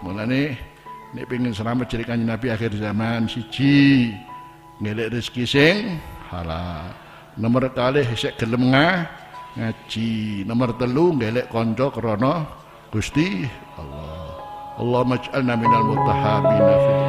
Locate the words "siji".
3.28-4.08